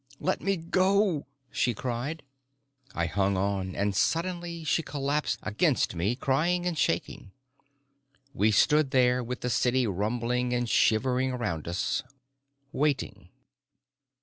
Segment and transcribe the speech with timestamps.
[0.19, 2.23] "Let me go!" she cried.
[2.95, 7.29] I hung on, and suddenly she collapsed against me, crying and shaking.
[8.33, 12.01] We stood there with the city rumbling and shivering around us,
[12.71, 13.29] waiting.